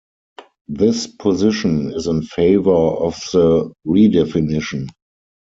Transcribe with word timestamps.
This 0.67 1.05
position 1.05 1.91
is 1.93 2.07
in 2.07 2.23
favor 2.23 2.71
of 2.73 3.13
the 3.33 3.71
redefinition. 3.85 4.89